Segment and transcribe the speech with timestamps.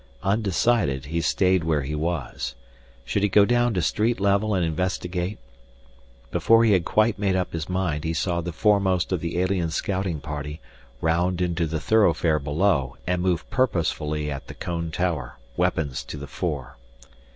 [0.23, 2.55] Undecided, he stayed where he was.
[3.05, 5.37] Should he go down to street level and investigate?
[6.31, 9.69] Before he had quite made up his mind he saw the foremost of the alien
[9.69, 10.59] scouting party
[11.01, 16.25] round into the thoroughfare below and move purposefully at the cone tower, weapons to the
[16.25, 16.77] fore.